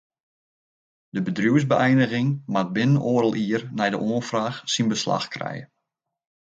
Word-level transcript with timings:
De 1.09 1.21
bedriuwsbeëiniging 1.21 2.41
moat 2.51 2.73
binnen 2.77 3.03
oardel 3.11 3.33
jier 3.45 3.63
nei 3.77 3.89
de 3.93 3.99
oanfraach 4.09 4.57
syn 4.73 4.87
beslach 4.91 5.27
krije. 5.35 5.65